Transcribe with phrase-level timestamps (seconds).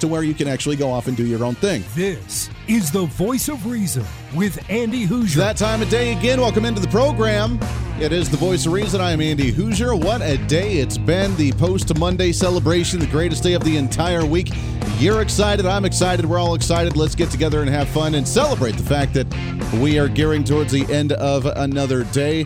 [0.00, 1.84] to where you can actually go off and do your own thing.
[1.94, 4.04] This is the voice of reason
[4.34, 5.36] with Andy Hooser.
[5.36, 6.40] That time of day again.
[6.40, 7.58] Welcome into the program.
[8.00, 9.00] It is the voice of reason.
[9.00, 9.98] I am Andy Hooser.
[10.02, 11.36] What a day it's been.
[11.36, 14.50] The post Monday celebration, the greatest day of the entire week.
[14.98, 15.66] You're excited.
[15.66, 16.24] I'm excited.
[16.26, 16.96] We're all excited.
[16.96, 19.26] Let's get together and have fun and celebrate the fact that
[19.80, 22.44] we are gearing towards the end of another day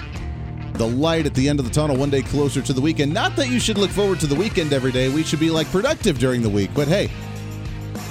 [0.74, 3.14] the light at the end of the tunnel one day closer to the weekend.
[3.14, 5.08] Not that you should look forward to the weekend every day.
[5.08, 6.70] We should be like productive during the week.
[6.74, 7.10] But hey,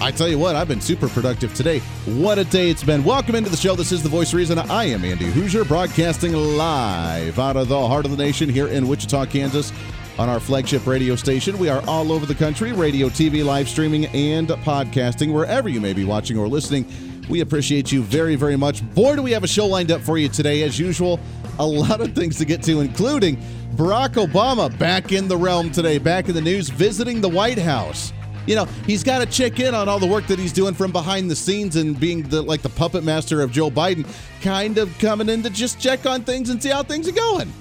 [0.04, 1.80] I tell you what, I've been super productive today.
[2.20, 3.06] What a day it's been.
[3.06, 3.74] Welcome into the show.
[3.74, 4.60] This is The Voice Reason.
[4.60, 8.90] I am Andy Hooser, broadcasting live out of the heart of the nation here in
[8.90, 9.72] Wichita, Kansas,
[10.20, 11.58] on our flagship radio station.
[11.58, 15.94] We are all over the country radio, TV, live streaming, and podcasting, wherever you may
[15.94, 16.86] be watching or listening.
[17.30, 18.84] We appreciate you very, very much.
[18.94, 20.64] Boy, do we have a show lined up for you today.
[20.64, 21.18] As usual,
[21.60, 23.38] a lot of things to get to, including
[23.78, 28.12] Barack Obama back in the realm today, back in the news, visiting the White House.
[28.46, 30.92] You know, he's got to check in on all the work that he's doing from
[30.92, 34.06] behind the scenes and being the like the puppet master of Joe Biden,
[34.42, 37.52] kind of coming in to just check on things and see how things are going.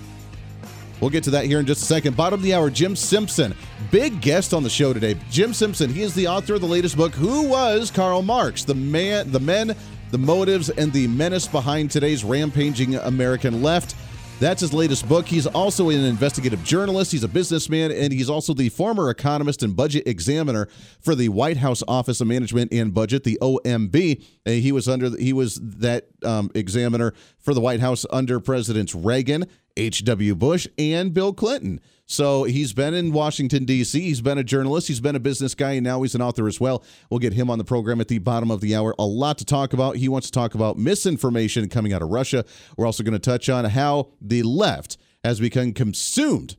[1.00, 2.16] We'll get to that here in just a second.
[2.16, 3.56] Bottom of the hour, Jim Simpson,
[3.90, 5.16] big guest on the show today.
[5.30, 8.62] Jim Simpson, he is the author of the latest book, Who Was Karl Marx?
[8.64, 9.74] The man, the men
[10.12, 13.96] the motives and the menace behind today's rampaging American left.
[14.42, 15.28] That's his latest book.
[15.28, 17.12] He's also an investigative journalist.
[17.12, 20.66] He's a businessman, and he's also the former economist and budget examiner
[21.00, 24.24] for the White House Office of Management and Budget, the OMB.
[24.44, 28.96] And he was under he was that um, examiner for the White House under Presidents
[28.96, 29.46] Reagan,
[29.76, 30.34] H.W.
[30.34, 31.80] Bush, and Bill Clinton.
[32.06, 35.72] So he's been in Washington, D.C., he's been a journalist, he's been a business guy,
[35.72, 36.84] and now he's an author as well.
[37.08, 38.94] We'll get him on the program at the bottom of the hour.
[38.98, 39.96] A lot to talk about.
[39.96, 42.44] He wants to talk about misinformation coming out of Russia.
[42.76, 46.56] We're also going to touch on how the left has become consumed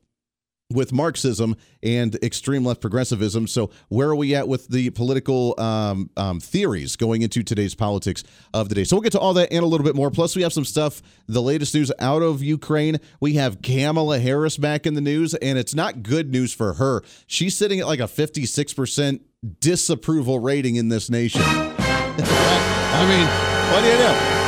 [0.72, 3.48] with Marxism and extreme left progressivism.
[3.48, 8.24] So, where are we at with the political um, um, theories going into today's politics
[8.54, 8.84] of the day?
[8.84, 10.12] So, we'll get to all that and a little bit more.
[10.12, 13.00] Plus, we have some stuff, the latest news out of Ukraine.
[13.20, 17.04] We have Kamala Harris back in the news, and it's not good news for her.
[17.28, 19.22] She's sitting at like a 56%
[19.60, 21.42] disapproval rating in this nation.
[21.46, 24.43] I mean, what do you do?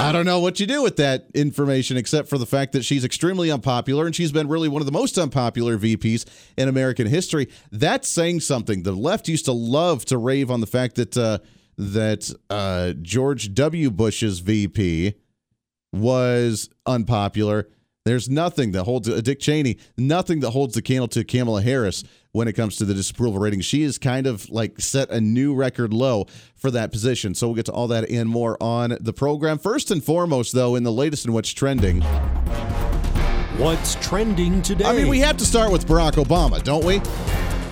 [0.00, 3.04] I don't know what you do with that information except for the fact that she's
[3.04, 6.24] extremely unpopular and she's been really one of the most unpopular VPs
[6.56, 7.48] in American history.
[7.70, 8.82] That's saying something.
[8.82, 11.38] The left used to love to rave on the fact that uh,
[11.76, 13.90] that uh, George W.
[13.90, 15.14] Bush's VP
[15.92, 17.68] was unpopular.
[18.06, 22.04] There's nothing that holds uh, Dick Cheney, nothing that holds the candle to Kamala Harris
[22.32, 23.60] when it comes to the disapproval rating.
[23.60, 26.26] She is kind of like set a new record low
[26.56, 27.34] for that position.
[27.34, 29.58] So we'll get to all that and more on the program.
[29.58, 32.02] First and foremost, though, in the latest in what's trending.
[33.60, 34.84] What's trending today?
[34.84, 37.00] I mean, we have to start with Barack Obama, don't we?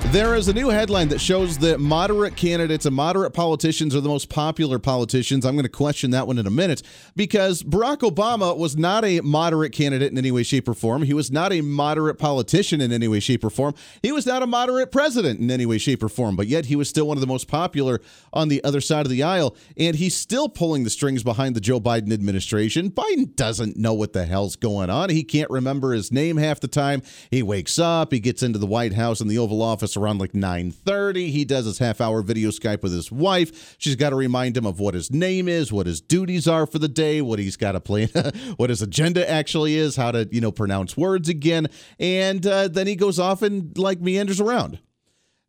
[0.06, 4.08] There is a new headline that shows that moderate candidates and moderate politicians are the
[4.08, 5.44] most popular politicians.
[5.44, 6.80] I'm going to question that one in a minute
[7.14, 11.02] because Barack Obama was not a moderate candidate in any way, shape, or form.
[11.02, 13.74] He was not a moderate politician in any way, shape, or form.
[14.00, 16.74] He was not a moderate president in any way, shape, or form, but yet he
[16.74, 18.00] was still one of the most popular
[18.32, 19.54] on the other side of the aisle.
[19.76, 22.90] And he's still pulling the strings behind the Joe Biden administration.
[22.90, 25.10] Biden doesn't know what the hell's going on.
[25.10, 27.02] He can't remember his name half the time.
[27.30, 30.32] He wakes up, he gets into the White House and the Oval Office around like
[30.32, 31.30] 9:30.
[31.30, 33.76] He does his half-hour video Skype with his wife.
[33.78, 36.78] She's got to remind him of what his name is, what his duties are for
[36.78, 38.08] the day, what he's got to plan,
[38.56, 41.68] what his agenda actually is, how to, you know, pronounce words again,
[41.98, 44.78] and uh, then he goes off and like meanders around.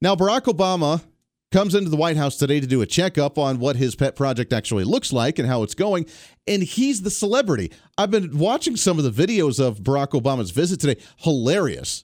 [0.02, 1.02] Now, Barack Obama
[1.52, 4.54] comes into the White House today to do a checkup on what his pet project
[4.54, 6.06] actually looks like and how it's going.
[6.48, 7.72] And he's the celebrity.
[7.98, 11.02] I've been watching some of the videos of Barack Obama's visit today.
[11.18, 12.04] Hilarious.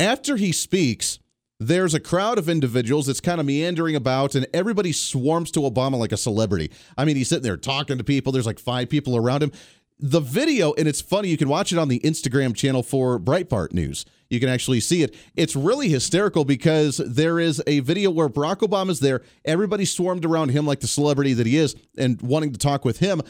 [0.00, 1.18] After he speaks,
[1.58, 5.98] there's a crowd of individuals that's kind of meandering about, and everybody swarms to Obama
[5.98, 6.70] like a celebrity.
[6.98, 8.32] I mean, he's sitting there talking to people.
[8.32, 9.52] There's like five people around him.
[9.98, 13.72] The video, and it's funny, you can watch it on the Instagram channel for Breitbart
[13.72, 14.04] News.
[14.28, 15.14] You can actually see it.
[15.36, 19.22] It's really hysterical because there is a video where Barack Obama's there.
[19.46, 22.98] Everybody swarmed around him like the celebrity that he is and wanting to talk with
[22.98, 23.22] him.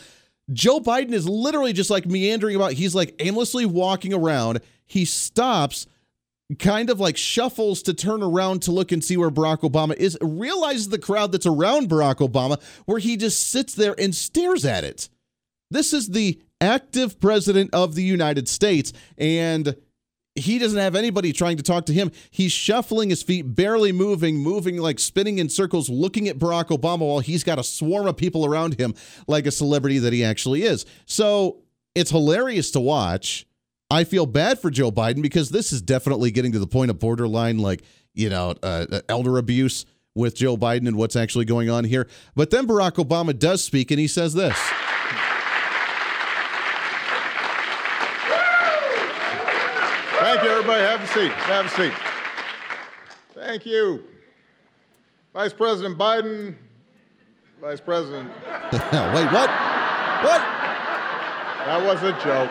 [0.52, 2.72] Joe Biden is literally just like meandering about.
[2.72, 4.60] He's like aimlessly walking around.
[4.86, 5.86] He stops
[6.58, 10.16] kind of like shuffles to turn around to look and see where Barack Obama is,
[10.20, 14.84] realizes the crowd that's around Barack Obama, where he just sits there and stares at
[14.84, 15.08] it.
[15.70, 19.76] This is the active president of the United States, and
[20.36, 22.12] he doesn't have anybody trying to talk to him.
[22.30, 27.00] He's shuffling his feet, barely moving, moving like spinning in circles, looking at Barack Obama
[27.00, 28.94] while he's got a swarm of people around him,
[29.26, 30.86] like a celebrity that he actually is.
[31.06, 31.62] So
[31.94, 33.45] it's hilarious to watch.
[33.90, 36.98] I feel bad for Joe Biden because this is definitely getting to the point of
[36.98, 37.82] borderline, like,
[38.14, 42.08] you know, uh, uh elder abuse with Joe Biden and what's actually going on here.
[42.34, 44.56] But then Barack Obama does speak and he says this.
[50.18, 50.82] Thank you, everybody.
[50.82, 51.32] Have a seat.
[51.32, 51.92] Have a seat.
[53.34, 54.02] Thank you.
[55.32, 56.56] Vice President Biden,
[57.60, 58.28] Vice President.
[58.72, 59.50] Wait, what?
[60.24, 60.42] What?
[61.66, 62.50] That was a joke.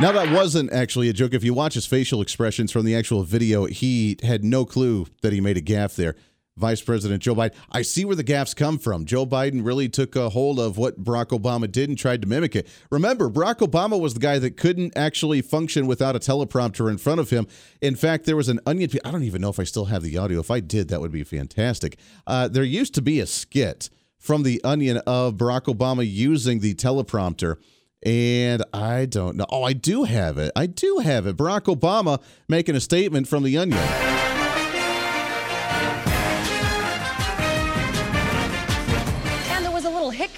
[0.00, 1.34] Now, that wasn't actually a joke.
[1.34, 5.32] If you watch his facial expressions from the actual video, he had no clue that
[5.32, 6.16] he made a gaffe there.
[6.56, 7.54] Vice President Joe Biden.
[7.70, 9.04] I see where the gaffes come from.
[9.04, 12.56] Joe Biden really took a hold of what Barack Obama did and tried to mimic
[12.56, 12.68] it.
[12.90, 17.20] Remember, Barack Obama was the guy that couldn't actually function without a teleprompter in front
[17.20, 17.46] of him.
[17.80, 18.90] In fact, there was an onion.
[19.04, 20.40] I don't even know if I still have the audio.
[20.40, 21.98] If I did, that would be fantastic.
[22.26, 26.74] Uh, there used to be a skit from the Onion of Barack Obama using the
[26.74, 27.58] teleprompter.
[28.04, 29.46] And I don't know.
[29.48, 30.52] Oh, I do have it.
[30.54, 31.36] I do have it.
[31.36, 34.23] Barack Obama making a statement from the Onion.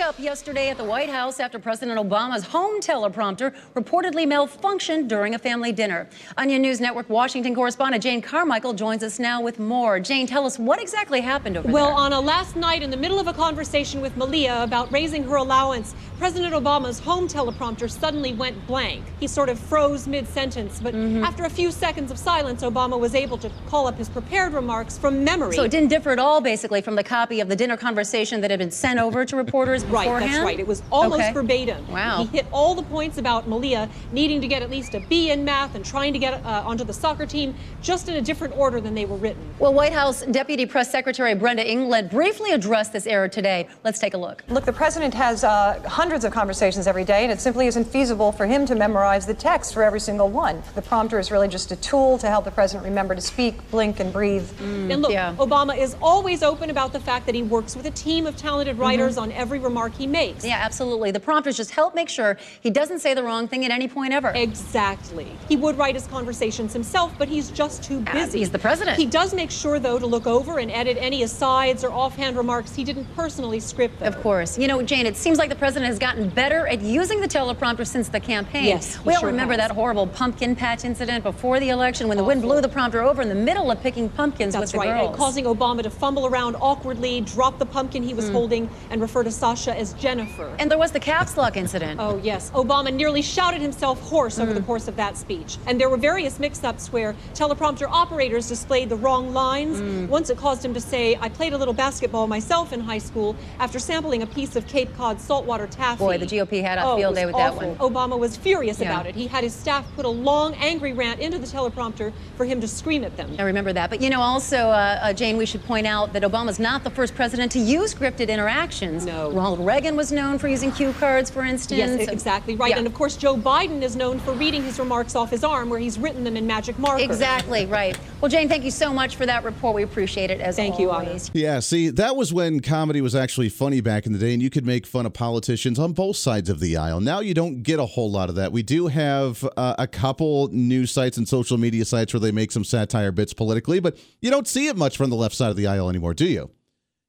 [0.07, 5.39] Up yesterday at the White House after President Obama's home teleprompter reportedly malfunctioned during a
[5.39, 6.09] family dinner.
[6.37, 9.99] Onion News Network Washington correspondent Jane Carmichael joins us now with more.
[9.99, 11.95] Jane, tell us what exactly happened over well, there.
[11.95, 15.37] Well, Anna, last night in the middle of a conversation with Malia about raising her
[15.37, 19.05] allowance, President Obama's home teleprompter suddenly went blank.
[19.19, 21.25] He sort of froze mid sentence, but mm-hmm.
[21.25, 24.97] after a few seconds of silence, Obama was able to call up his prepared remarks
[24.97, 25.57] from memory.
[25.57, 28.51] So it didn't differ at all, basically, from the copy of the dinner conversation that
[28.51, 30.59] had been sent over to reporters Right, that's right.
[30.59, 31.33] It was almost okay.
[31.33, 31.87] verbatim.
[31.89, 32.25] Wow.
[32.25, 35.45] He hit all the points about Malia needing to get at least a B in
[35.45, 38.81] math and trying to get uh, onto the soccer team, just in a different order
[38.81, 39.43] than they were written.
[39.59, 43.69] Well, White House Deputy Press Secretary Brenda England briefly addressed this error today.
[43.85, 44.45] Let's take a look.
[44.49, 48.33] Look, the president has uh, hundreds of conversations every day, and it simply isn't feasible
[48.33, 50.63] for him to memorize the text for every single one.
[50.75, 54.01] The prompter is really just a tool to help the president remember to speak, blink,
[54.01, 54.49] and breathe.
[54.59, 55.35] Mm, and look, yeah.
[55.37, 58.79] Obama is always open about the fact that he works with a team of talented
[58.79, 59.25] writers mm-hmm.
[59.25, 60.45] on every remark he makes.
[60.45, 61.11] Yeah, absolutely.
[61.11, 64.13] The prompters just help make sure he doesn't say the wrong thing at any point
[64.13, 64.31] ever.
[64.31, 65.29] Exactly.
[65.49, 68.41] He would write his conversations himself, but he's just too busy.
[68.41, 68.97] he's the president.
[68.97, 72.75] He does make sure, though, to look over and edit any asides or offhand remarks
[72.75, 74.01] he didn't personally script.
[74.01, 74.07] Though.
[74.07, 74.59] Of course.
[74.59, 77.87] You know, Jane, it seems like the president has gotten better at using the teleprompter
[77.87, 78.67] since the campaign.
[78.67, 79.69] Yes, we all sure remember has.
[79.69, 82.25] that horrible pumpkin patch incident before the election when Awful.
[82.25, 84.89] the wind blew the prompter over in the middle of picking pumpkins That's with the
[84.89, 85.17] right, girls.
[85.17, 88.33] causing Obama to fumble around awkwardly, drop the pumpkin he was mm.
[88.33, 90.55] holding, and refer to Sasha as Jennifer.
[90.59, 92.01] And there was the caps lock incident.
[92.01, 92.51] Oh, yes.
[92.51, 94.43] Obama nearly shouted himself hoarse mm.
[94.43, 94.67] over the mm.
[94.67, 95.59] course of that speech.
[95.67, 99.81] And there were various mix ups where teleprompter operators displayed the wrong lines.
[99.81, 100.09] Mm.
[100.09, 103.37] Once it caused him to say, I played a little basketball myself in high school
[103.59, 105.99] after sampling a piece of Cape Cod saltwater taffy.
[105.99, 107.61] Boy, the GOP had a oh, field day with awful.
[107.61, 107.93] that one.
[107.93, 108.91] Obama was furious yeah.
[108.91, 109.15] about it.
[109.15, 112.69] He had his staff put a long, angry rant into the teleprompter for him to
[112.69, 113.35] scream at them.
[113.39, 113.91] I remember that.
[113.91, 116.91] But you know, also, uh, uh, Jane, we should point out that Obama's not the
[116.91, 119.06] first president to use scripted interactions.
[119.07, 119.31] No.
[119.31, 121.79] Ronald Reagan was known for using cue cards, for instance.
[121.79, 122.71] Yes, exactly right.
[122.71, 122.79] Yeah.
[122.79, 125.79] And of course, Joe Biden is known for reading his remarks off his arm where
[125.79, 127.03] he's written them in magic marker.
[127.03, 127.97] Exactly right.
[128.21, 129.77] Well, Jane, thank you so much for that report.
[129.77, 131.31] We appreciate it as thank always.
[131.33, 131.55] you, Anna.
[131.55, 134.51] Yeah, see, that was when comedy was actually funny back in the day, and you
[134.51, 137.01] could make fun of politicians on both sides of the aisle.
[137.01, 138.51] Now you don't get a whole lot of that.
[138.51, 142.51] We do have uh, a couple news sites and social media sites where they make
[142.51, 145.57] some satire bits politically, but you don't see it much from the left side of
[145.57, 146.51] the aisle anymore, do you?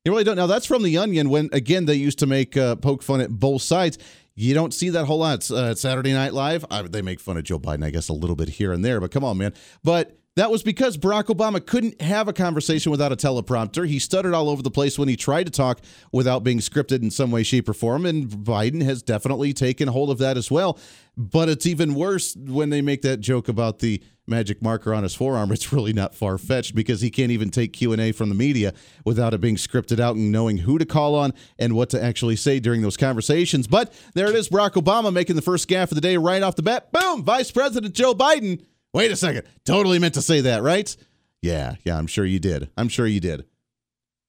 [0.07, 0.37] You really don't.
[0.37, 3.29] Now that's from the Onion when again they used to make uh, poke fun at
[3.29, 3.97] both sides.
[4.35, 5.51] You don't see that whole lot.
[5.51, 6.63] Uh, Saturday Night Live.
[6.71, 9.01] I, they make fun of Joe Biden, I guess, a little bit here and there,
[9.01, 9.53] but come on, man.
[9.83, 13.87] But that was because Barack Obama couldn't have a conversation without a teleprompter.
[13.87, 17.09] He stuttered all over the place when he tried to talk without being scripted in
[17.09, 18.05] some way, shape, or form.
[18.05, 20.77] And Biden has definitely taken hold of that as well.
[21.17, 25.15] But it's even worse when they make that joke about the magic marker on his
[25.15, 25.51] forearm.
[25.51, 28.35] It's really not far fetched because he can't even take Q and A from the
[28.35, 28.75] media
[29.05, 32.35] without it being scripted out and knowing who to call on and what to actually
[32.35, 33.65] say during those conversations.
[33.65, 36.55] But there it is, Barack Obama making the first gaffe of the day right off
[36.55, 36.91] the bat.
[36.91, 38.61] Boom, Vice President Joe Biden
[38.97, 39.43] Wait a second.
[39.63, 40.97] Totally meant to say that, right?
[41.43, 42.71] Yeah, yeah, I'm sure you did.
[42.75, 43.45] I'm sure you did.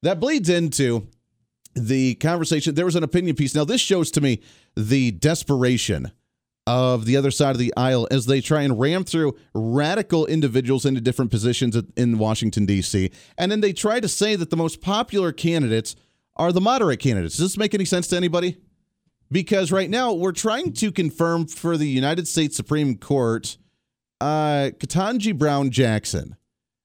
[0.02, 1.08] That bleeds into
[1.74, 2.74] the conversation.
[2.74, 3.54] There was an opinion piece.
[3.54, 4.42] Now, this shows to me
[4.76, 6.12] the desperation
[6.66, 10.84] of the other side of the aisle as they try and ram through radical individuals
[10.84, 13.10] into different positions in Washington, D.C.
[13.38, 15.96] And then they try to say that the most popular candidates
[16.36, 17.38] are the moderate candidates.
[17.38, 18.58] Does this make any sense to anybody?
[19.32, 23.56] Because right now we're trying to confirm for the United States Supreme Court
[24.20, 26.36] uh, Ketanji Brown Jackson.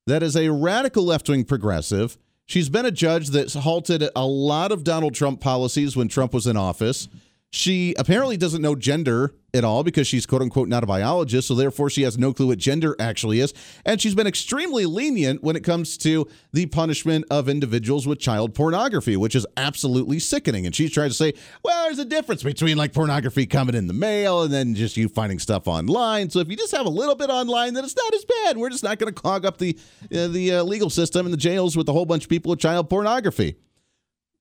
[0.06, 2.18] That is a radical left wing progressive.
[2.46, 6.46] She's been a judge that's halted a lot of Donald Trump policies when Trump was
[6.46, 7.08] in office.
[7.52, 11.56] She apparently doesn't know gender at all because she's quote unquote not a biologist, so
[11.56, 13.54] therefore she has no clue what gender actually is.
[13.86, 18.56] And she's been extremely lenient when it comes to the punishment of individuals with child
[18.56, 20.66] pornography, which is absolutely sickening.
[20.66, 21.34] And she's trying to say,
[21.64, 25.08] well, there's a difference between like pornography coming in the mail and then just you
[25.08, 26.30] finding stuff online.
[26.30, 28.58] So if you just have a little bit online, then it's not as bad.
[28.58, 31.38] We're just not going to clog up the uh, the uh, legal system and the
[31.38, 33.56] jails with a whole bunch of people with child pornography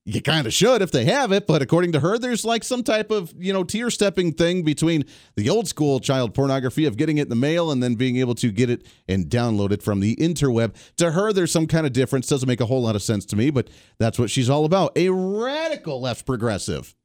[0.05, 2.83] you kind of should if they have it, but according to her, there's like some
[2.83, 5.05] type of, you know, tier stepping thing between
[5.37, 8.35] the old school child pornography of getting it in the mail and then being able
[8.35, 10.75] to get it and download it from the interweb.
[10.97, 12.27] To her, there's some kind of difference.
[12.27, 14.91] Doesn't make a whole lot of sense to me, but that's what she's all about.
[14.97, 16.97] A radical left progressive.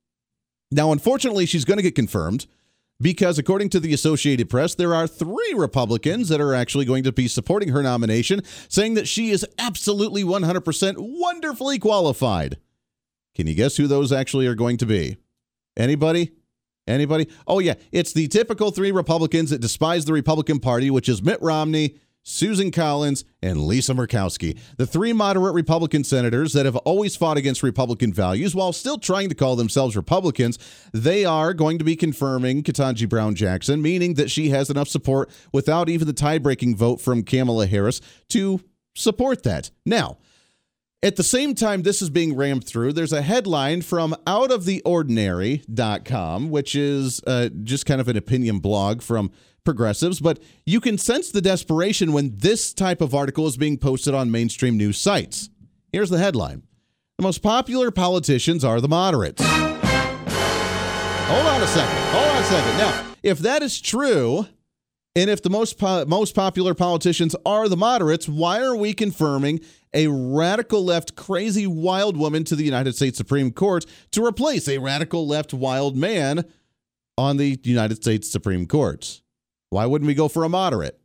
[0.72, 2.48] Now, unfortunately, she's going to get confirmed
[3.00, 7.12] because according to the Associated Press, there are three Republicans that are actually going to
[7.12, 12.58] be supporting her nomination, saying that she is absolutely 100% wonderfully qualified.
[13.38, 15.16] Can you guess who those actually are going to be?
[15.78, 16.32] Anybody?
[16.88, 17.30] Anybody?
[17.46, 17.76] Oh, yeah.
[17.92, 22.72] It's the typical three Republicans that despise the Republican Party, which is Mitt Romney, Susan
[22.72, 24.58] Collins, and Lisa Murkowski.
[24.78, 29.30] The three moderate Republican senators that have always fought against Republican values while still trying
[29.30, 30.58] to call themselves Republicans,
[30.92, 35.30] they are going to be confirming Ketanji Brown Jackson, meaning that she has enough support
[35.54, 38.62] without even the tie breaking vote from Kamala Harris to
[38.96, 39.70] support that.
[39.86, 40.18] Now,
[41.04, 42.94] at the same time, this is being rammed through.
[42.94, 49.30] There's a headline from outoftheordinary.com, which is uh, just kind of an opinion blog from
[49.64, 54.16] progressives, but you can sense the desperation when this type of article is being posted
[54.16, 55.52] on mainstream news sites.
[55.92, 56.64] Here's the headline
[57.18, 59.44] The most popular politicians are the moderates.
[59.44, 61.98] Hold on a second.
[62.14, 62.78] Hold on a second.
[62.78, 64.48] Now, if that is true,
[65.18, 69.60] and if the most po- most popular politicians are the moderates, why are we confirming
[69.94, 74.78] a radical left crazy wild woman to the United States Supreme Court to replace a
[74.78, 76.46] radical left wild man
[77.18, 79.22] on the United States Supreme Court.
[79.70, 81.00] Why wouldn't we go for a moderate?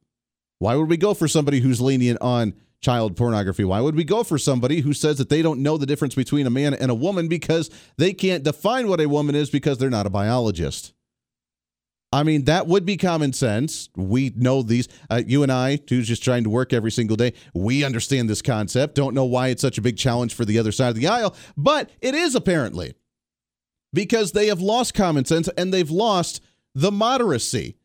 [0.59, 3.65] Why would we go for somebody who's lenient on child pornography?
[3.65, 6.47] Why would we go for somebody who says that they don't know the difference between
[6.47, 9.91] a man and a woman because they can't define what a woman is because they're
[9.91, 10.93] not a biologist?
[12.13, 13.89] I mean, that would be common sense.
[13.97, 14.87] We know these.
[15.09, 18.43] Uh, you and I, who's just trying to work every single day, we understand this
[18.43, 18.95] concept.
[18.95, 21.35] Don't know why it's such a big challenge for the other side of the aisle,
[21.57, 22.95] but it is apparently
[23.95, 26.43] because they have lost common sense and they've lost
[26.75, 27.77] the moderacy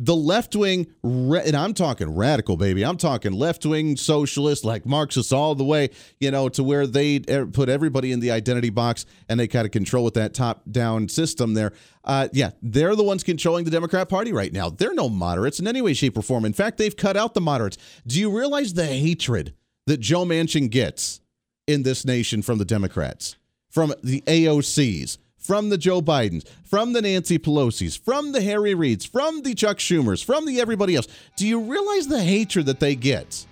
[0.00, 2.84] the left wing, and I'm talking radical, baby.
[2.84, 7.20] I'm talking left wing socialists, like Marxists, all the way, you know, to where they
[7.20, 11.08] put everybody in the identity box and they kind of control with that top down
[11.08, 11.72] system there.
[12.02, 14.68] Uh, yeah, they're the ones controlling the Democrat Party right now.
[14.68, 16.44] They're no moderates in any way, shape, or form.
[16.44, 17.78] In fact, they've cut out the moderates.
[18.06, 19.54] Do you realize the hatred
[19.86, 21.20] that Joe Manchin gets
[21.68, 23.36] in this nation from the Democrats,
[23.70, 25.18] from the AOCs?
[25.44, 29.76] From the Joe Bidens, from the Nancy Pelosi's, from the Harry Reids, from the Chuck
[29.76, 31.06] Schumers, from the everybody else.
[31.36, 33.44] Do you realize the hatred that they get?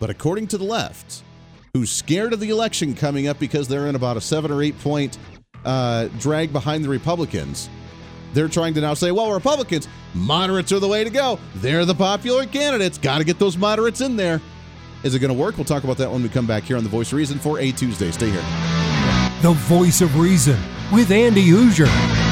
[0.00, 1.22] But according to the left,
[1.74, 4.78] who's scared of the election coming up because they're in about a seven or eight
[4.80, 5.16] point
[5.64, 7.70] uh, drag behind the Republicans,
[8.34, 11.38] they're trying to now say, well, Republicans, moderates are the way to go.
[11.56, 12.98] They're the popular candidates.
[12.98, 14.40] Got to get those moderates in there.
[15.04, 15.56] Is it going to work?
[15.56, 17.60] We'll talk about that when we come back here on The Voice of Reason for
[17.60, 18.10] a Tuesday.
[18.10, 18.91] Stay here.
[19.42, 20.56] The Voice of Reason
[20.92, 22.31] with Andy Hooser.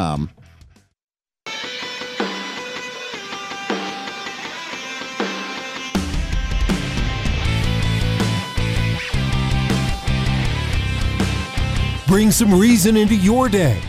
[12.07, 13.81] Bring some reason into your day.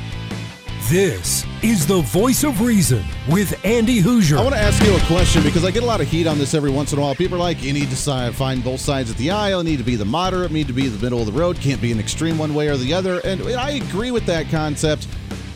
[0.88, 4.38] This is the voice of reason with Andy Hooser.
[4.38, 6.38] I want to ask you a question because I get a lot of heat on
[6.38, 7.14] this every once in a while.
[7.14, 9.84] People are like, you need to find both sides of the aisle, you need to
[9.84, 11.98] be the moderate, you need to be the middle of the road, can't be an
[11.98, 13.20] extreme one way or the other.
[13.24, 15.08] And I agree with that concept,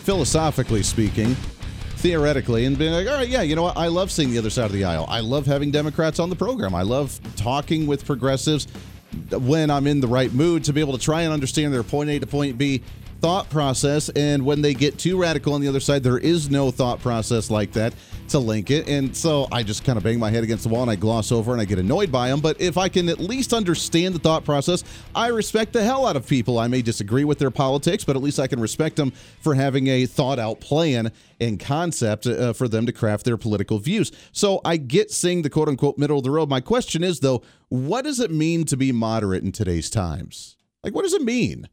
[0.06, 1.34] philosophically speaking,
[1.96, 3.76] theoretically, and being like, all right, yeah, you know what?
[3.76, 5.04] I love seeing the other side of the aisle.
[5.08, 6.76] I love having Democrats on the program.
[6.76, 8.68] I love talking with progressives
[9.32, 12.08] when I'm in the right mood to be able to try and understand their point
[12.10, 12.82] A to point B
[13.20, 14.08] thought process.
[14.10, 17.50] And when they get too radical on the other side, there is no thought process
[17.50, 17.94] like that
[18.28, 18.88] to link it.
[18.88, 21.30] And so I just kind of bang my head against the wall and I gloss
[21.32, 22.40] over and I get annoyed by them.
[22.40, 26.16] But if I can at least understand the thought process, I respect the hell out
[26.16, 26.58] of people.
[26.58, 29.86] I may disagree with their politics, but at least I can respect them for having
[29.86, 34.10] a thought out plan and concept uh, for them to craft their political views.
[34.32, 36.48] So I get seeing the quote unquote middle of the road.
[36.48, 40.56] My question is, though, what does it mean to be moderate in today's times?
[40.82, 41.68] Like, what does it mean?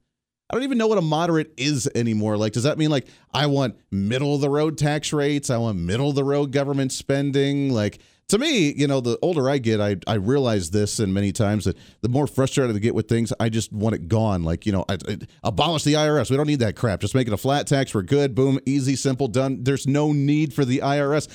[0.53, 2.37] I don't even know what a moderate is anymore.
[2.37, 5.49] Like, does that mean like I want middle of the road tax rates?
[5.49, 7.73] I want middle of the road government spending?
[7.73, 11.31] Like, to me, you know, the older I get, I, I realize this, and many
[11.31, 14.43] times that the more frustrated I get with things, I just want it gone.
[14.43, 16.29] Like, you know, I, I, abolish the IRS.
[16.29, 16.99] We don't need that crap.
[16.99, 17.91] Just make it a flat tax.
[17.95, 18.35] We're good.
[18.35, 19.63] Boom, easy, simple, done.
[19.63, 21.29] There's no need for the IRS.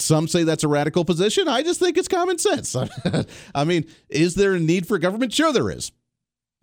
[0.00, 1.48] Some say that's a radical position.
[1.48, 2.74] I just think it's common sense.
[3.54, 5.34] I mean, is there a need for government?
[5.34, 5.92] Sure, there is.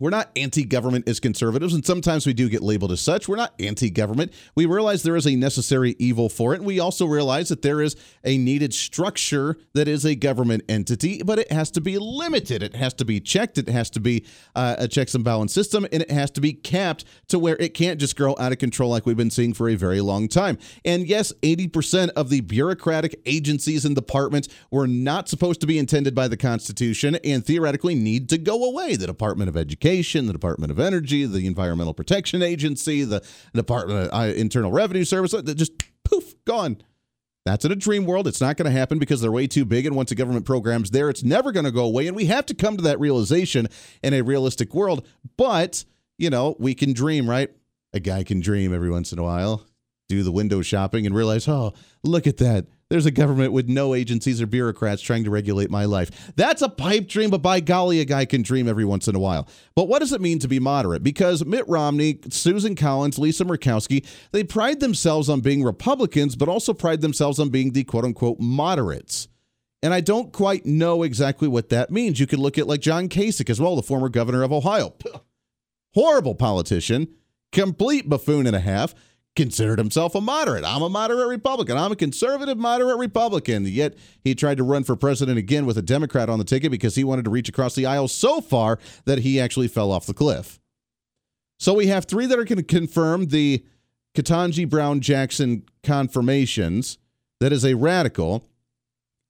[0.02, 3.28] We're not anti government as conservatives, and sometimes we do get labeled as such.
[3.28, 4.32] We're not anti government.
[4.56, 6.60] We realize there is a necessary evil for it.
[6.60, 11.38] We also realize that there is a needed structure that is a government entity, but
[11.38, 12.64] it has to be limited.
[12.64, 13.58] It has to be checked.
[13.58, 16.52] It has to be uh, a checks and balance system, and it has to be
[16.52, 19.68] capped to where it can't just grow out of control like we've been seeing for
[19.68, 20.58] a very long time.
[20.84, 26.12] And yes, 80% of the bureaucratic agencies and departments were not supposed to be intended
[26.12, 28.96] by the Constitution and theoretically need to go away.
[28.96, 34.14] The Department of Education the Department of Energy, the Environmental Protection Agency, the Department of
[34.14, 35.72] uh, Internal Revenue Service, just
[36.04, 36.78] poof, gone.
[37.44, 38.28] That's in a dream world.
[38.28, 39.84] It's not going to happen because they're way too big.
[39.84, 42.06] And once a government program's there, it's never going to go away.
[42.06, 43.66] And we have to come to that realization
[44.02, 45.06] in a realistic world.
[45.36, 45.84] But,
[46.18, 47.50] you know, we can dream, right?
[47.92, 49.66] A guy can dream every once in a while,
[50.08, 51.74] do the window shopping and realize, oh,
[52.04, 52.66] look at that.
[52.92, 56.30] There's a government with no agencies or bureaucrats trying to regulate my life.
[56.36, 59.18] That's a pipe dream, but by golly, a guy can dream every once in a
[59.18, 59.48] while.
[59.74, 61.02] But what does it mean to be moderate?
[61.02, 66.74] Because Mitt Romney, Susan Collins, Lisa Murkowski, they pride themselves on being Republicans, but also
[66.74, 69.26] pride themselves on being the quote unquote moderates.
[69.82, 72.20] And I don't quite know exactly what that means.
[72.20, 74.94] You could look at like John Kasich as well, the former governor of Ohio.
[75.94, 77.08] Horrible politician,
[77.52, 78.94] complete buffoon and a half
[79.34, 80.64] considered himself a moderate.
[80.64, 81.76] I'm a moderate Republican.
[81.76, 83.66] I'm a conservative moderate Republican.
[83.66, 86.94] Yet he tried to run for president again with a Democrat on the ticket because
[86.94, 90.14] he wanted to reach across the aisle so far that he actually fell off the
[90.14, 90.60] cliff.
[91.58, 93.64] So we have three that are going to confirm the
[94.14, 96.98] Ketanji Brown Jackson confirmations.
[97.40, 98.46] That is a radical.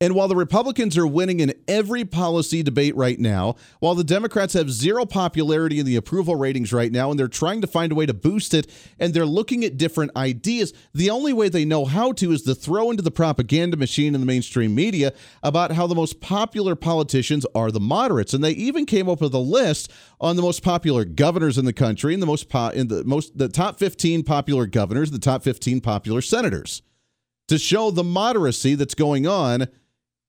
[0.02, 4.54] And while the Republicans are winning in every policy debate right now, while the Democrats
[4.54, 7.94] have zero popularity in the approval ratings right now, and they're trying to find a
[7.94, 8.66] way to boost it,
[8.98, 12.54] and they're looking at different ideas, the only way they know how to is to
[12.56, 17.46] throw into the propaganda machine in the mainstream media about how the most popular politicians
[17.54, 18.34] are the moderates.
[18.34, 19.88] And they even came up with a list
[20.20, 23.38] on the most popular governors in the country and the most po- in the most
[23.38, 26.82] the top 15 popular governors, the top 15 popular senators
[27.48, 29.68] to show the moderacy that's going on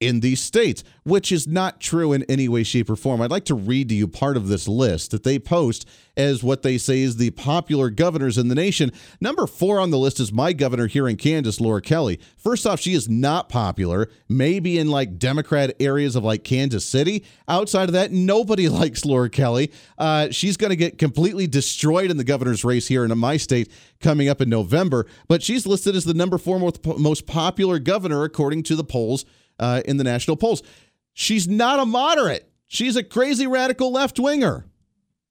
[0.08, 3.22] in these states, which is not true in any way, shape, or form.
[3.22, 6.62] I'd like to read to you part of this list that they post as what
[6.62, 8.92] they say is the popular governors in the nation.
[9.20, 12.20] Number four on the list is my governor here in Kansas, Laura Kelly.
[12.38, 17.26] First off, she is not popular, maybe in like Democrat areas of like Kansas City.
[17.48, 19.72] Outside of that, nobody likes Laura Kelly.
[19.98, 23.72] Uh, she's going to get completely destroyed in the governor's race here in my state
[24.00, 26.60] coming up in November, but she's listed as the number four
[26.98, 29.26] most popular governor according to the polls
[29.60, 30.64] uh, in the national polls.
[31.14, 32.50] She's not a moderate.
[32.68, 34.66] She's a crazy radical left winger.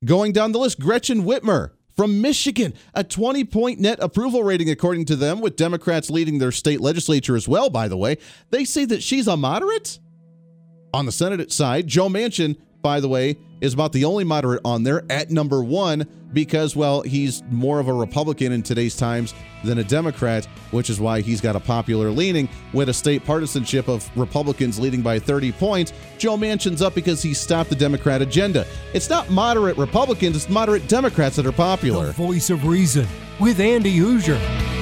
[0.04, 5.04] Going down the list, Gretchen Whitmer from Michigan, a 20 point net approval rating, according
[5.06, 8.18] to them, with Democrats leading their state legislature as well, by the way.
[8.50, 9.98] They say that she's a moderate.
[10.94, 14.82] On the Senate side, Joe Manchin by the way, is about the only moderate on
[14.82, 19.78] there at number one because, well, he's more of a Republican in today's times than
[19.78, 24.10] a Democrat, which is why he's got a popular leaning with a state partisanship of
[24.16, 25.92] Republicans leading by 30 points.
[26.18, 28.66] Joe Manchin's up because he stopped the Democrat agenda.
[28.94, 32.06] It's not moderate Republicans, it's moderate Democrats that are popular.
[32.06, 33.06] The voice of reason
[33.38, 34.81] with Andy Hooser.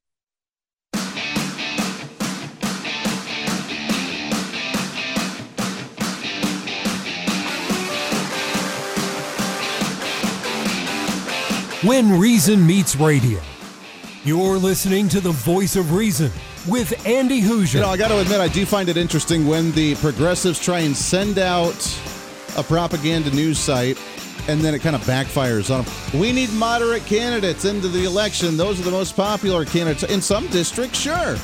[11.83, 13.41] When Reason Meets Radio.
[14.23, 16.31] You're listening to the voice of reason
[16.67, 17.73] with Andy Hooser.
[17.73, 20.81] You know, I got to admit, I do find it interesting when the progressives try
[20.81, 21.73] and send out
[22.55, 23.99] a propaganda news site
[24.47, 26.21] and then it kind of backfires on them.
[26.21, 28.57] We need moderate candidates into the election.
[28.57, 30.03] Those are the most popular candidates.
[30.03, 31.35] In some districts, sure.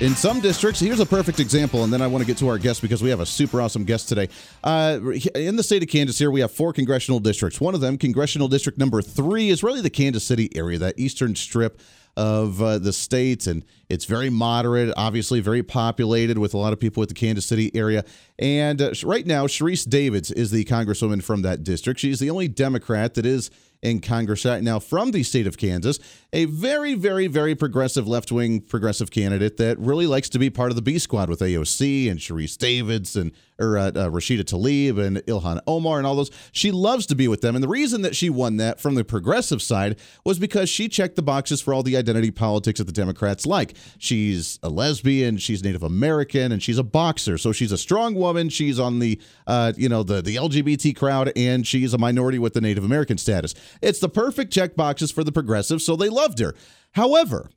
[0.00, 2.56] In some districts, here's a perfect example, and then I want to get to our
[2.56, 4.28] guest because we have a super awesome guest today.
[4.62, 5.00] Uh,
[5.34, 7.60] in the state of Kansas, here we have four congressional districts.
[7.60, 11.34] One of them, congressional district number three, is really the Kansas City area, that eastern
[11.34, 11.80] strip
[12.16, 16.78] of uh, the state, and it's very moderate, obviously very populated with a lot of
[16.78, 18.04] people with the Kansas City area.
[18.38, 21.98] And uh, right now, Sharice Davids is the congresswoman from that district.
[21.98, 23.50] She's the only Democrat that is
[23.82, 24.44] in Congress.
[24.44, 25.98] Right now from the state of Kansas,
[26.32, 30.70] a very, very, very progressive left wing progressive candidate that really likes to be part
[30.70, 34.98] of the B squad with AOC and Sharice Davids and or uh, uh, Rashida Tlaib
[35.04, 36.30] and Ilhan Omar and all those.
[36.52, 37.54] She loves to be with them.
[37.54, 41.16] And the reason that she won that from the progressive side was because she checked
[41.16, 43.74] the boxes for all the identity politics that the Democrats like.
[43.98, 47.38] She's a lesbian, she's Native American, and she's a boxer.
[47.38, 48.48] So she's a strong woman.
[48.48, 52.54] She's on the, uh, you know, the, the LGBT crowd, and she's a minority with
[52.54, 53.54] the Native American status.
[53.82, 56.54] It's the perfect check boxes for the progressives, so they loved her.
[56.92, 57.50] However,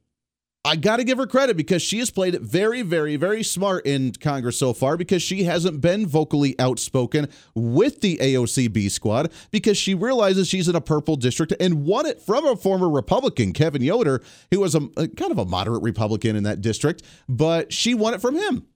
[0.64, 4.12] I got to give her credit because she has played very, very, very smart in
[4.12, 9.76] Congress so far because she hasn't been vocally outspoken with the AOC B squad because
[9.76, 13.82] she realizes she's in a purple district and won it from a former Republican, Kevin
[13.82, 14.22] Yoder,
[14.52, 18.14] who was a, a kind of a moderate Republican in that district, but she won
[18.14, 18.68] it from him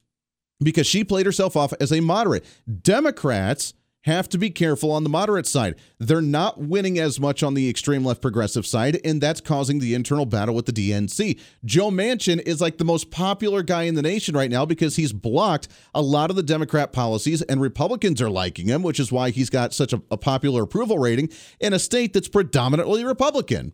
[0.63, 2.45] because she played herself off as a moderate.
[2.82, 5.76] Democrats have to be careful on the moderate side.
[6.00, 9.96] They're not winning as much on the extreme left progressive side, and that's causing the
[9.96, 11.39] internal battle with the DNC.
[11.63, 15.12] Joe Manchin is like the most popular guy in the nation right now because he's
[15.12, 19.32] blocked a lot of the Democrat policies, and Republicans are liking him, which is why
[19.32, 23.74] he's got such a, a popular approval rating in a state that's predominantly Republican.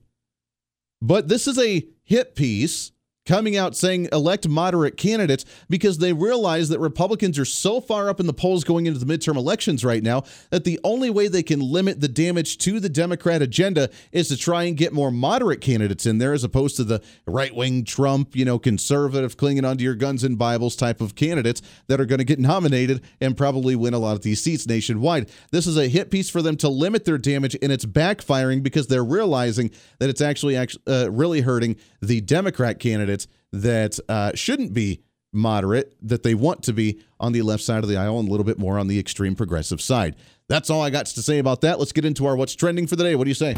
[1.02, 2.92] But this is a hit piece
[3.32, 8.20] coming out saying elect moderate candidates because they realize that Republicans are so far up
[8.20, 11.42] in the polls going into the midterm elections right now that the only way they
[11.42, 15.62] can limit the damage to the Democrat agenda is to try and get more moderate
[15.62, 19.86] candidates in there as opposed to the right wing Trump, you know, conservative, clinging onto
[19.86, 23.78] your guns and Bibles type of candidates that are going to get nominated and probably
[23.78, 25.30] win a lot of these seats nationwide.
[25.52, 28.88] This is a hit piece for them to limit their damage and it's backfiring because
[28.88, 33.21] they're realizing that it's actually, actually uh, really hurting the Democrat candidates
[33.52, 35.02] that uh, shouldn't be
[35.34, 38.32] moderate, that they want to be on the left side of the aisle and a
[38.32, 40.16] little bit more on the extreme progressive side.
[40.50, 41.80] That's all I got to say about that.
[41.80, 43.16] Let's get into our what's trending for the day.
[43.16, 43.54] What do you say?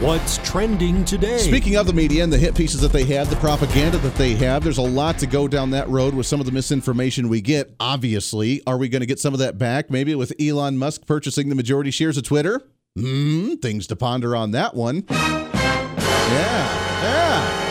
[0.00, 1.38] What's trending today?
[1.38, 4.34] Speaking of the media and the hit pieces that they have, the propaganda that they
[4.34, 7.40] have, there's a lot to go down that road with some of the misinformation we
[7.40, 7.74] get.
[7.80, 9.90] Obviously, are we going to get some of that back?
[9.90, 12.60] Maybe with Elon Musk purchasing the majority shares of Twitter?
[12.94, 15.04] Hmm, things to ponder on that one.
[15.08, 16.34] Yeah,
[17.02, 17.65] yeah.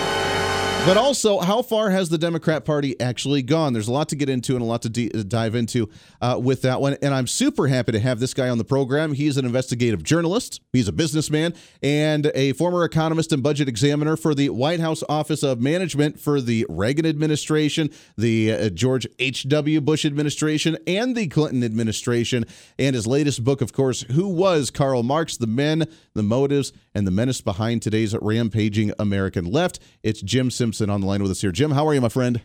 [0.86, 3.74] But also, how far has the Democrat Party actually gone?
[3.74, 5.90] There's a lot to get into and a lot to d- dive into
[6.22, 6.96] uh, with that one.
[7.02, 9.14] And I'm super happy to have this guy on the program.
[9.14, 14.36] He's an investigative journalist, he's a businessman, and a former economist and budget examiner for
[14.36, 19.82] the White House Office of Management for the Reagan administration, the uh, George H.W.
[19.82, 22.46] Bush administration, and the Clinton administration.
[22.78, 25.36] And his latest book, of course, Who Was Karl Marx?
[25.38, 29.80] The Men, the Motives, and the Menace Behind Today's Rampaging American Left.
[30.02, 31.52] It's Jim Simpson on the line with us here.
[31.52, 32.42] Jim, how are you, my friend?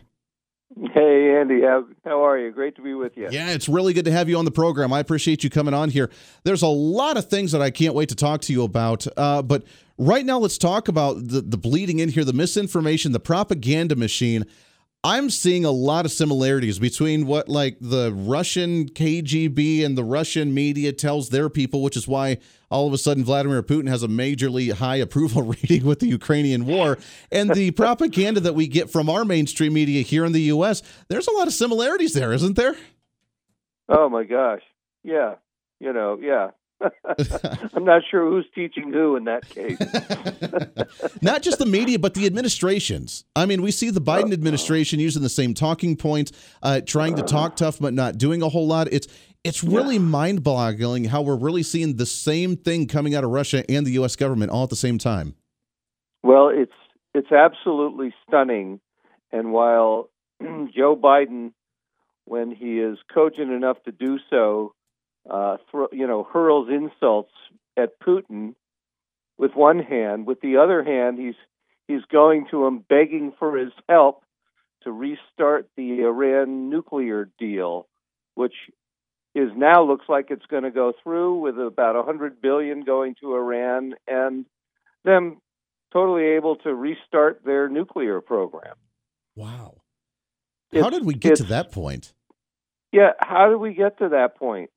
[0.93, 1.61] Hey, Andy.
[1.61, 2.51] How, how are you?
[2.51, 3.27] Great to be with you.
[3.31, 4.93] Yeah, it's really good to have you on the program.
[4.93, 6.09] I appreciate you coming on here.
[6.43, 9.05] There's a lot of things that I can't wait to talk to you about.
[9.17, 9.63] Uh, but
[9.97, 14.45] right now, let's talk about the, the bleeding in here, the misinformation, the propaganda machine.
[15.03, 20.53] I'm seeing a lot of similarities between what like the Russian KGB and the Russian
[20.53, 22.37] media tells their people, which is why
[22.71, 26.65] all of a sudden Vladimir Putin has a majorly high approval rating with the Ukrainian
[26.65, 26.97] war,
[27.31, 30.81] and the propaganda that we get from our mainstream media here in the US.
[31.09, 32.75] There's a lot of similarities there, isn't there?
[33.89, 34.61] Oh my gosh.
[35.03, 35.35] Yeah.
[35.79, 36.51] You know, yeah.
[37.73, 39.77] I'm not sure who's teaching who in that case.
[41.21, 43.25] not just the media, but the administrations.
[43.35, 46.31] I mean, we see the Biden administration using the same talking points,
[46.63, 48.87] uh, trying to talk tough, but not doing a whole lot.
[48.91, 49.07] It's
[49.43, 50.01] it's really yeah.
[50.01, 54.15] mind-boggling how we're really seeing the same thing coming out of Russia and the U.S.
[54.15, 55.35] government all at the same time.
[56.23, 56.71] Well, it's
[57.13, 58.79] it's absolutely stunning,
[59.31, 60.09] and while
[60.41, 61.53] Joe Biden,
[62.25, 64.73] when he is cogent enough to do so,
[65.29, 67.33] uh, thro- you know, hurls insults
[67.75, 68.53] at Putin
[69.37, 70.27] with one hand.
[70.27, 71.35] With the other hand, he's
[71.87, 74.23] he's going to him begging for his help
[74.83, 77.87] to restart the Iran nuclear deal,
[78.35, 78.53] which
[79.33, 83.35] is now looks like it's going to go through with about 100 billion going to
[83.35, 84.45] Iran and
[85.03, 85.41] them
[85.93, 88.75] totally able to restart their nuclear program.
[89.35, 89.81] Wow.
[90.73, 92.13] How did we get to that point?
[92.91, 94.69] Yeah, how did we get to that point?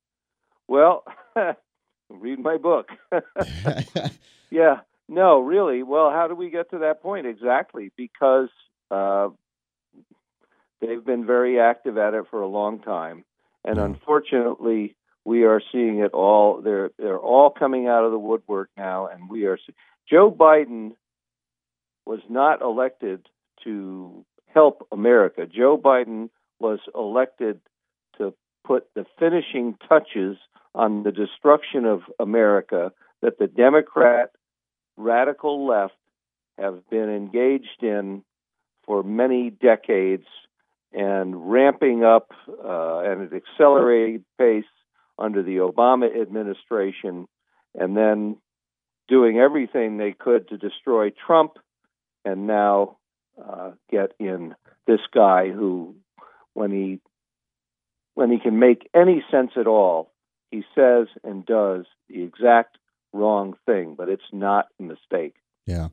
[0.68, 1.04] Well,
[2.10, 2.88] read my book.
[4.50, 5.82] yeah, no, really.
[5.82, 7.92] Well, how do we get to that point exactly?
[7.96, 8.48] Because
[8.90, 9.28] uh,
[10.80, 13.24] they've been very active at it for a long time,
[13.64, 13.84] and mm.
[13.84, 16.60] unfortunately, we are seeing it all.
[16.60, 19.58] They're they're all coming out of the woodwork now, and we are.
[20.08, 20.92] Joe Biden
[22.04, 23.26] was not elected
[23.64, 25.46] to help America.
[25.46, 26.28] Joe Biden
[26.60, 27.60] was elected
[28.18, 30.36] to put the finishing touches
[30.74, 34.30] on the destruction of America that the Democrat
[34.96, 35.94] radical left
[36.58, 38.22] have been engaged in
[38.84, 40.26] for many decades
[40.94, 44.64] and ramping up uh, at an accelerated pace
[45.18, 47.26] under the Obama administration,
[47.74, 48.36] and then
[49.08, 51.52] doing everything they could to destroy Trump,
[52.24, 52.96] and now
[53.42, 54.54] uh, get in
[54.86, 55.96] this guy who,
[56.52, 57.00] when he
[58.14, 60.12] when he can make any sense at all,
[60.50, 62.78] he says and does the exact
[63.12, 65.34] wrong thing, but it's not a mistake.
[65.66, 65.88] Yeah.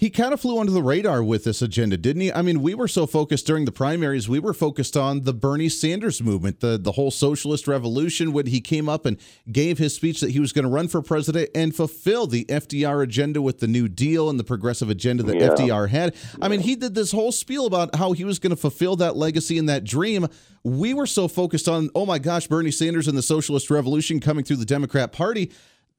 [0.00, 2.32] He kind of flew under the radar with this agenda, didn't he?
[2.32, 5.68] I mean, we were so focused during the primaries, we were focused on the Bernie
[5.68, 9.18] Sanders movement, the, the whole socialist revolution, when he came up and
[9.52, 13.02] gave his speech that he was going to run for president and fulfill the FDR
[13.02, 15.50] agenda with the New Deal and the progressive agenda that yeah.
[15.50, 16.14] FDR had.
[16.40, 19.16] I mean, he did this whole spiel about how he was going to fulfill that
[19.16, 20.28] legacy and that dream.
[20.64, 24.46] We were so focused on, oh my gosh, Bernie Sanders and the socialist revolution coming
[24.46, 25.52] through the Democrat Party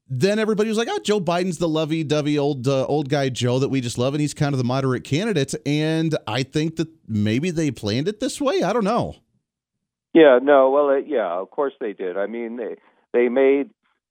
[0.08, 3.68] then everybody was like, "Oh, Joe Biden's the lovey-dovey old uh, old guy Joe that
[3.68, 7.50] we just love, and he's kind of the moderate candidate." And I think that maybe
[7.50, 8.62] they planned it this way.
[8.62, 9.16] I don't know.
[10.12, 12.16] Yeah, no, well, uh, yeah, of course they did.
[12.18, 12.76] I mean, they
[13.12, 13.70] they made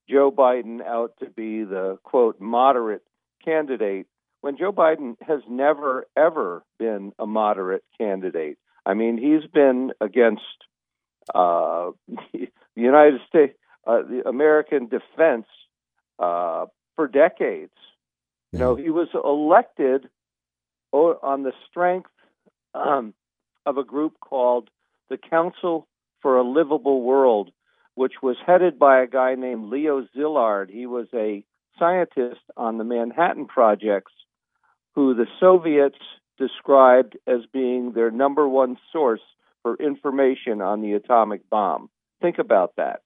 [0.10, 3.04] Joe Biden out to be the quote moderate
[3.43, 4.08] candidate
[4.41, 8.58] when Joe Biden has never ever been a moderate candidate.
[8.86, 10.41] I mean, he's been against
[11.34, 11.91] uh,
[12.34, 13.54] the United States,
[13.86, 15.45] uh, the American defense
[16.22, 17.74] uh, for decades.
[18.52, 20.10] You know, he was elected
[20.94, 22.10] on the strength
[22.74, 23.14] um,
[23.66, 24.70] of a group called
[25.10, 25.88] the Council
[26.22, 27.52] for a Livable World,
[27.96, 30.70] which was headed by a guy named Leo Szilard.
[30.70, 31.44] He was a
[31.80, 34.14] scientist on the Manhattan projects
[34.96, 35.98] who the Soviets
[36.38, 39.22] described as being their number one source
[39.62, 41.90] for information on the atomic bomb.
[42.22, 43.02] Think about that.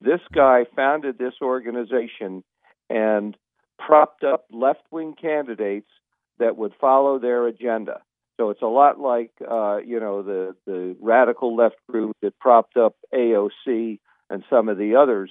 [0.00, 2.44] This guy founded this organization
[2.90, 3.36] and
[3.78, 5.90] propped up left wing candidates
[6.38, 8.02] that would follow their agenda.
[8.38, 12.76] So it's a lot like uh, you know the the radical left group that propped
[12.76, 13.98] up AOC
[14.30, 15.30] and some of the others.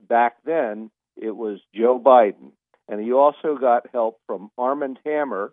[0.00, 2.50] Back then, it was Joe Biden,
[2.88, 5.52] and he also got help from Armand Hammer,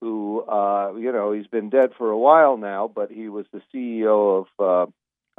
[0.00, 3.60] who uh, you know he's been dead for a while now, but he was the
[3.74, 4.90] CEO of uh,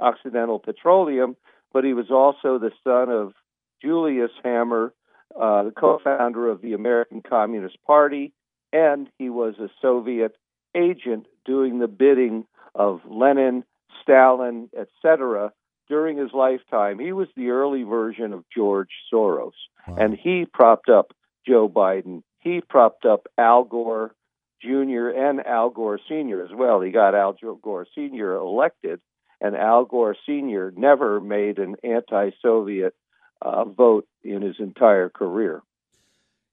[0.03, 1.35] Occidental Petroleum,
[1.73, 3.33] but he was also the son of
[3.81, 4.93] Julius Hammer,
[5.39, 8.33] uh, the co-founder of the American Communist Party,
[8.73, 10.35] and he was a Soviet
[10.75, 13.63] agent doing the bidding of Lenin,
[14.01, 15.51] Stalin, etc.
[15.87, 16.99] during his lifetime.
[16.99, 19.51] He was the early version of George Soros,
[19.87, 19.95] wow.
[19.97, 21.13] and he propped up
[21.47, 22.23] Joe Biden.
[22.39, 24.15] He propped up Al Gore
[24.61, 25.09] Jr.
[25.09, 26.43] and Al Gore Sr.
[26.43, 26.81] as well.
[26.81, 28.35] He got Al Gore Sr.
[28.35, 28.99] elected,
[29.41, 30.71] and Al Gore Sr.
[30.75, 32.93] never made an anti Soviet
[33.41, 35.61] uh, vote in his entire career.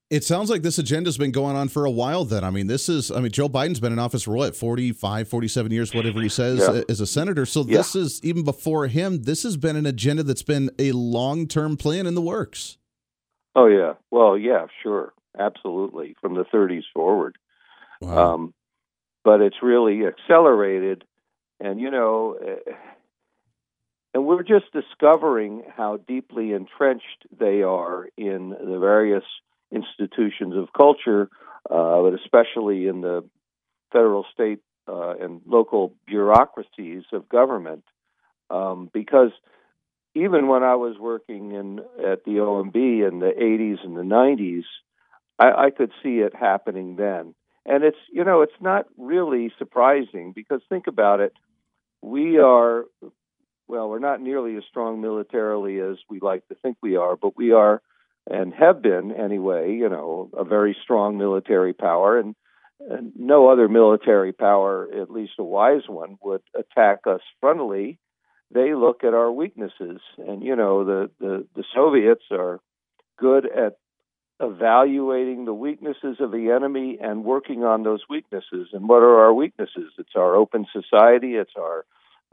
[0.09, 2.45] It sounds like this agenda's been going on for a while then.
[2.45, 5.71] I mean, this is, I mean, Joe Biden's been in office for what, 45, 47
[5.71, 6.81] years, whatever he says, yeah.
[6.87, 7.45] as a senator.
[7.45, 7.77] So yeah.
[7.77, 11.75] this is, even before him, this has been an agenda that's been a long term
[11.75, 12.77] plan in the works.
[13.53, 13.93] Oh, yeah.
[14.09, 15.13] Well, yeah, sure.
[15.37, 16.15] Absolutely.
[16.21, 17.37] From the 30s forward.
[17.99, 18.35] Wow.
[18.35, 18.53] Um,
[19.25, 21.03] but it's really accelerated.
[21.59, 22.71] And, you know, eh,
[24.17, 29.23] and we're just discovering how deeply entrenched they are in the various
[29.71, 31.29] institutions of culture,
[31.69, 33.23] uh, but especially in the
[33.91, 37.83] federal, state, uh, and local bureaucracies of government.
[38.49, 39.29] Um, because
[40.15, 44.63] even when I was working in at the OMB in the 80s and the 90s,
[45.37, 47.35] I, I could see it happening then.
[47.67, 51.33] And it's you know it's not really surprising because think about it,
[52.01, 52.85] we are
[53.67, 57.37] well we're not nearly as strong militarily as we like to think we are, but
[57.37, 57.81] we are
[58.29, 62.35] and have been anyway, you know, a very strong military power, and,
[62.79, 67.97] and, no other military power, at least a wise one, would attack us frontally.
[68.51, 72.59] They look at our weaknesses, and you know, the the, the Soviets are
[73.17, 73.77] good at
[74.39, 78.69] evaluating the weaknesses of the enemy and working on those weaknesses.
[78.71, 79.91] And what are our weaknesses?
[79.97, 81.35] It's our open society.
[81.35, 81.85] It's our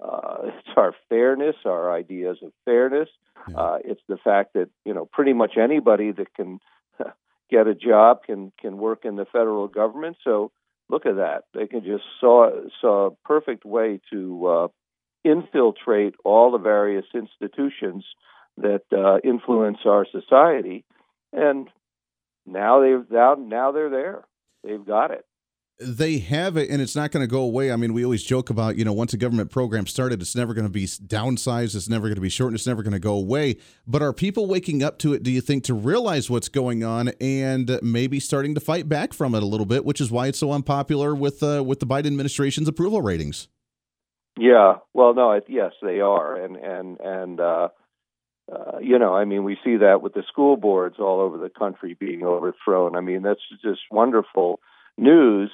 [0.03, 3.09] uh, it's our fairness, our ideas of fairness.
[3.49, 3.57] Yeah.
[3.57, 6.61] Uh, it's the fact that you know pretty much anybody that can
[7.51, 10.17] get a job can can work in the federal government.
[10.25, 10.51] So
[10.89, 14.69] look at that; they can just saw saw a perfect way to uh,
[15.25, 18.05] infiltrate all the various institutions
[18.57, 20.85] that uh, influence our society,
[21.33, 21.69] and
[22.47, 24.25] now they've now now they're there.
[24.65, 25.25] They've got it
[25.79, 27.73] they have it and it's not going to go away.
[27.73, 30.55] I mean, we always joke about, you know, once a government program started, it's never
[30.55, 33.15] going to be downsized, it's never going to be shortened, it's never going to go
[33.15, 33.57] away.
[33.87, 37.09] But are people waking up to it, do you think, to realize what's going on
[37.21, 40.39] and maybe starting to fight back from it a little bit, which is why it's
[40.39, 43.49] so unpopular with uh, with the Biden administration's approval ratings?
[44.39, 47.69] Yeah, well, no, yes, they are, and and and uh,
[48.53, 51.49] uh, you know, I mean, we see that with the school boards all over the
[51.49, 52.97] country being overthrown.
[52.97, 54.61] I mean, that's just wonderful
[54.99, 55.51] news,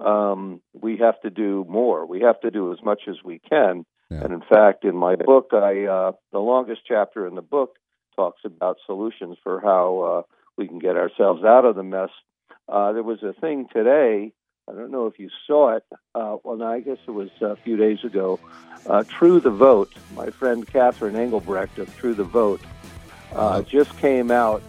[0.00, 2.06] um, we have to do more.
[2.06, 3.84] We have to do as much as we can.
[4.10, 4.22] Yeah.
[4.22, 7.76] And in fact, in my book, I uh, the longest chapter in the book
[8.16, 10.22] talks about solutions for how uh,
[10.56, 12.10] we can get ourselves out of the mess.
[12.68, 14.32] Uh, there was a thing today.
[14.68, 15.84] I don't know if you saw it.
[16.14, 18.38] Uh, well, no, I guess it was a few days ago.
[18.86, 19.92] Uh, True the Vote.
[20.14, 22.60] My friend Catherine Engelbrecht of True the Vote
[23.32, 24.62] uh, just came out.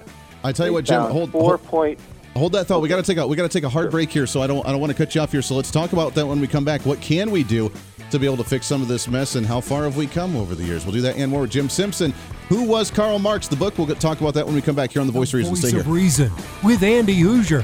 [0.44, 1.02] I tell you what, Jim.
[1.02, 2.00] Hold four hold, point
[2.36, 2.78] Hold that thought.
[2.78, 2.84] Okay.
[2.84, 4.48] We got to take a we got to take a hard break here, so I
[4.48, 5.42] don't I don't want to cut you off here.
[5.42, 6.86] So let's talk about that when we come back.
[6.86, 7.72] What can we do
[8.10, 10.36] to be able to fix some of this mess, and how far have we come
[10.36, 10.86] over the years?
[10.86, 12.14] We'll do that and more with Jim Simpson.
[12.50, 13.48] Who was Karl Marx?
[13.48, 13.78] The book.
[13.78, 15.52] We'll get, talk about that when we come back here on the Voice the of
[15.52, 15.56] Reason.
[15.56, 15.94] Voice Stay of here.
[15.94, 16.32] Reason
[16.64, 17.64] with Andy Hooser.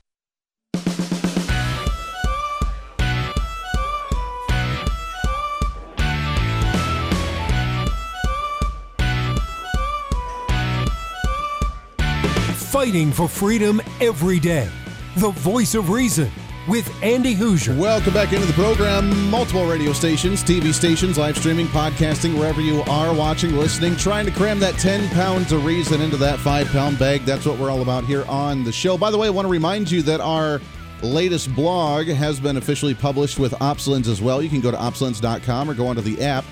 [12.71, 14.67] Fighting for freedom every day.
[15.17, 16.31] The voice of reason
[16.71, 17.77] with Andy Hooser.
[17.77, 19.29] Welcome back into the program.
[19.29, 24.31] Multiple radio stations, TV stations, live streaming, podcasting, wherever you are watching, listening, trying to
[24.31, 27.25] cram that 10 pounds of reason into that five pound bag.
[27.25, 28.97] That's what we're all about here on the show.
[28.97, 30.61] By the way, I want to remind you that our
[31.03, 34.41] latest blog has been officially published with OpsLens as well.
[34.41, 36.45] You can go to opslens.com or go onto the app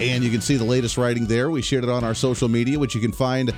[0.00, 1.50] and you can see the latest writing there.
[1.50, 3.54] We shared it on our social media, which you can find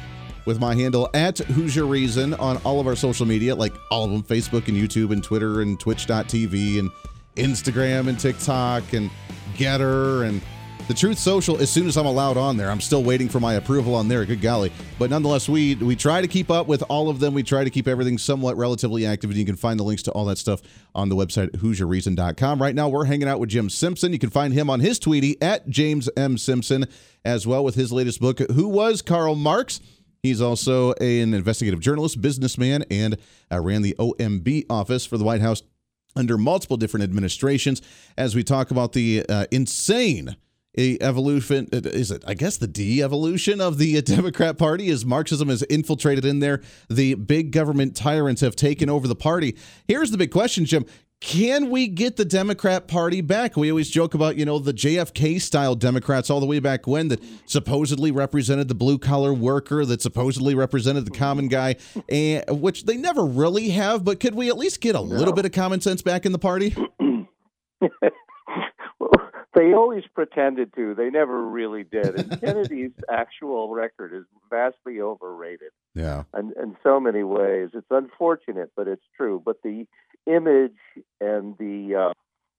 [0.47, 4.11] with my handle at Hooser Reason on all of our social media, like all of
[4.11, 6.91] them Facebook and YouTube and Twitter and Twitch.tv and
[7.37, 9.11] Instagram and TikTok and
[9.57, 10.41] Gettr and
[10.87, 11.57] the Truth Social.
[11.59, 14.25] As soon as I'm allowed on there, I'm still waiting for my approval on there.
[14.25, 14.71] Good golly!
[14.99, 17.33] But nonetheless, we we try to keep up with all of them.
[17.35, 20.13] We try to keep everything somewhat relatively active, and you can find the links to
[20.13, 20.61] all that stuff
[20.95, 22.61] on the website HooserReason.com.
[22.61, 24.13] Right now, we're hanging out with Jim Simpson.
[24.13, 26.87] You can find him on his Tweety at James M Simpson
[27.25, 29.81] as well with his latest book, Who Was Karl Marx.
[30.25, 33.19] He's also an investigative journalist, businessman, and
[33.53, 35.63] uh, ran the OMB office for the White House
[36.17, 37.83] under multiple different administrations.
[38.17, 40.37] As we talk about the uh, insane
[40.79, 42.25] evolution, is it?
[42.27, 46.63] I guess the de-evolution of the Democrat Party as Marxism has infiltrated in there.
[46.89, 49.59] The big government tyrants have taken over the party.
[49.87, 50.87] Here's the big question, Jim
[51.25, 53.57] can we get the Democrat Party back?
[53.57, 57.09] We always joke about, you know, the JFK style Democrats all the way back when
[57.09, 61.77] that supposedly represented the blue collar worker, that supposedly represented the common guy,
[62.11, 64.05] and which they never really have.
[64.05, 65.03] But could we at least get a no.
[65.05, 66.77] little bit of common sense back in the party?
[69.55, 70.95] they always pretended to.
[70.95, 72.19] They never really did.
[72.19, 75.71] And Kennedy's actual record is vastly overrated.
[75.95, 76.25] Yeah.
[76.33, 77.71] And in so many ways.
[77.73, 79.43] It's unfortunate, but it's true.
[79.45, 79.87] But the
[80.27, 80.73] image
[81.21, 82.13] and the uh,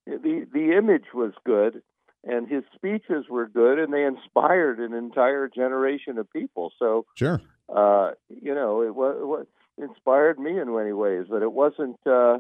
[0.06, 1.82] the the image was good,
[2.24, 6.72] and his speeches were good, and they inspired an entire generation of people.
[6.80, 7.42] So sure,
[7.74, 9.46] uh, you know, it was, it was
[9.78, 12.38] inspired me in many ways, but it wasn't uh,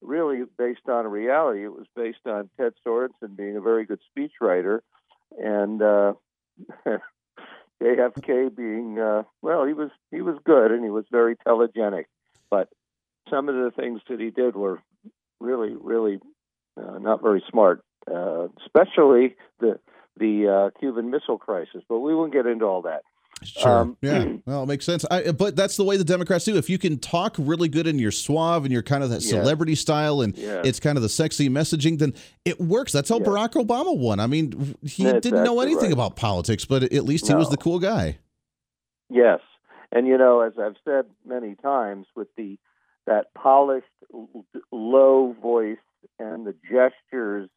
[0.00, 1.64] really based on reality.
[1.64, 4.80] It was based on Ted Sorensen being a very good speechwriter,
[5.38, 6.14] and uh,
[7.82, 12.04] JFK being uh, well, he was he was good and he was very telegenic,
[12.50, 12.68] but
[13.30, 14.80] some of the things that he did were
[15.40, 16.18] really, really
[16.76, 19.78] uh, not very smart, uh, especially the
[20.16, 21.82] the uh, Cuban Missile Crisis.
[21.88, 23.02] But we won't get into all that.
[23.44, 23.80] Sure.
[23.80, 24.24] Um, yeah.
[24.46, 25.04] Well, it makes sense.
[25.10, 26.56] I, but that's the way the Democrats do.
[26.56, 29.74] If you can talk really good and you're suave and you're kind of that celebrity
[29.74, 32.14] style and it's kind of the sexy messaging, then
[32.44, 32.92] it works.
[32.92, 34.20] That's how Barack Obama won.
[34.20, 35.92] I mean, he didn't know anything right.
[35.92, 37.38] about politics, but at least he no.
[37.38, 38.18] was the cool guy.
[39.10, 39.40] Yes.
[39.92, 42.58] And, you know, as I've said many times, with the
[43.08, 43.86] that polished
[44.70, 45.78] low voice
[46.18, 47.48] and the gestures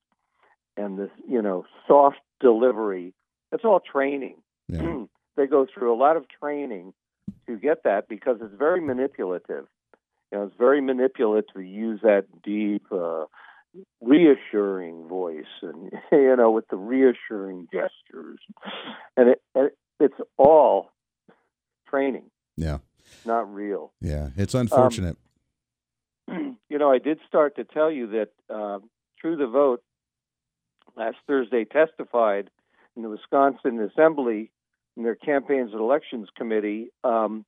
[0.77, 3.13] and this you know soft delivery
[3.51, 4.35] it's all training
[4.69, 4.79] yeah.
[5.35, 6.93] they go through a lot of training
[7.47, 9.67] to get that because it's very manipulative.
[10.31, 13.25] You know it's very manipulative to use that deep uh,
[14.01, 18.39] reassuring voice and you know with the reassuring gestures.
[19.17, 20.91] And it, it it's all
[21.89, 22.31] training.
[22.55, 22.79] Yeah.
[23.25, 23.91] Not real.
[24.01, 25.17] Yeah it's unfortunate.
[26.27, 28.79] Um, know, I did start to tell you that uh,
[29.19, 29.81] True the Vote
[30.97, 32.49] last Thursday testified
[32.97, 34.51] in the Wisconsin Assembly
[34.97, 37.45] in their Campaigns and Elections Committee um,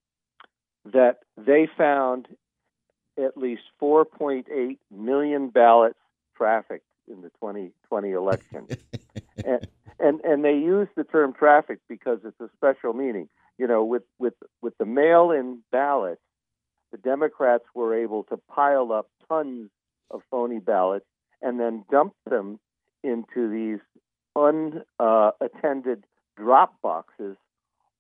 [0.92, 2.28] that they found
[3.18, 6.00] at least 4.8 million ballots
[6.36, 8.68] trafficked in the 2020 election.
[9.46, 9.68] and,
[10.00, 13.30] and and they use the term traffic because it's a special meaning.
[13.58, 16.22] You know, with with with the mail-in ballots,
[16.92, 19.70] the Democrats were able to pile up tons
[20.10, 21.06] of phony ballots
[21.42, 22.60] and then dump them
[23.04, 23.80] into these
[24.36, 26.04] unattended
[26.36, 27.38] drop boxes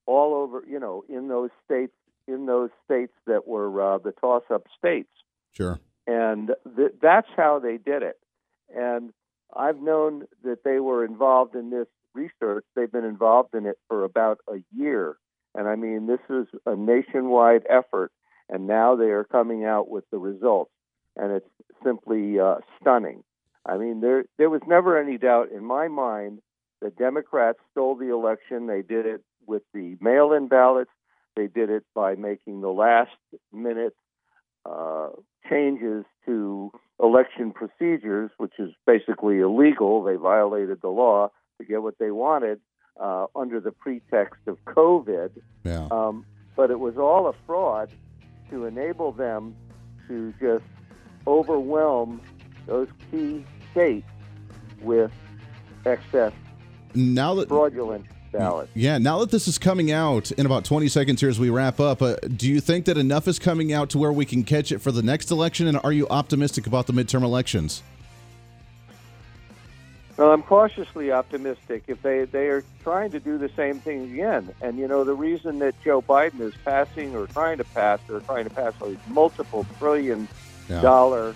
[0.05, 1.93] all over, you know, in those states
[2.27, 5.09] in those states that were uh, the toss-up states.
[5.51, 5.79] Sure.
[6.07, 8.17] And th- that's how they did it.
[8.73, 9.11] And
[9.55, 12.65] I've known that they were involved in this research.
[12.75, 15.17] They've been involved in it for about a year.
[15.53, 18.11] And I mean, this is a nationwide effort.
[18.49, 20.71] And now they are coming out with the results.
[21.15, 21.49] And it's
[21.83, 23.23] simply uh, stunning.
[23.65, 26.39] I mean, there, there was never any doubt in my mind
[26.83, 28.67] that Democrats stole the election.
[28.67, 30.91] They did it with the mail in ballots,
[31.35, 33.11] they did it by making the last
[33.51, 33.95] minute
[34.65, 35.09] uh,
[35.49, 36.71] changes to
[37.01, 40.03] election procedures, which is basically illegal.
[40.03, 42.59] They violated the law to get what they wanted
[42.99, 45.31] uh, under the pretext of COVID.
[45.63, 45.87] Yeah.
[45.89, 46.25] Um,
[46.55, 47.91] but it was all a fraud
[48.51, 49.55] to enable them
[50.07, 50.65] to just
[51.25, 52.21] overwhelm
[52.67, 54.07] those key states
[54.81, 55.11] with
[55.85, 56.33] excess
[56.95, 58.71] now that fraudulent ballots.
[58.73, 61.79] Yeah, now that this is coming out in about 20 seconds here as we wrap
[61.79, 64.71] up, uh, do you think that enough is coming out to where we can catch
[64.71, 65.67] it for the next election?
[65.67, 67.83] And are you optimistic about the midterm elections?
[70.17, 71.85] Well, I'm cautiously optimistic.
[71.87, 75.15] If they they are trying to do the same thing again, and you know the
[75.15, 78.97] reason that Joe Biden is passing or trying to pass or trying to pass these
[79.07, 80.27] multiple trillion
[80.69, 80.81] Yeah.
[80.81, 81.33] dollar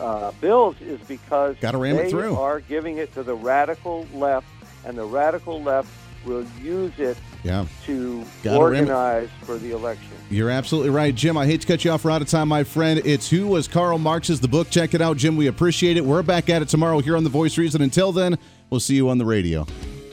[0.00, 2.34] uh, bills is because Gotta ram it they through.
[2.36, 4.48] are giving it to the radical left,
[4.86, 5.88] and the radical left
[6.24, 7.66] will use it Yeah.
[7.84, 10.08] to Gotta organize for the election.
[10.30, 11.36] You're absolutely right, Jim.
[11.36, 12.04] I hate to cut you off.
[12.04, 13.00] We're out of time, my friend.
[13.04, 14.68] It's Who Was Karl Marx's the book.
[14.70, 15.36] Check it out, Jim.
[15.36, 16.04] We appreciate it.
[16.04, 17.80] We're back at it tomorrow here on The Voice Reason.
[17.80, 18.38] Until then,
[18.70, 19.66] we'll see you on the radio.